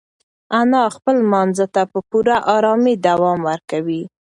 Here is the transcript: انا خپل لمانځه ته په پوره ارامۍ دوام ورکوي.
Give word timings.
انا 0.59 0.83
خپل 0.95 1.15
لمانځه 1.23 1.65
ته 1.73 1.81
په 1.91 1.99
پوره 2.09 2.35
ارامۍ 2.55 2.95
دوام 3.07 3.39
ورکوي. 3.49 4.01